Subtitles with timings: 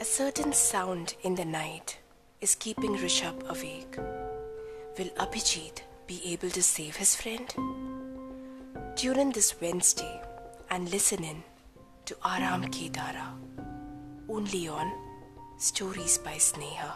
[0.00, 1.98] A certain sound in the night
[2.40, 3.96] is keeping Rishabh awake.
[4.96, 7.52] Will Abhijit be able to save his friend?
[8.94, 10.22] Tune in this Wednesday
[10.70, 11.42] and listen in
[12.04, 13.26] to Aram Kedara,
[14.28, 14.92] only on
[15.56, 16.92] Stories by Sneha.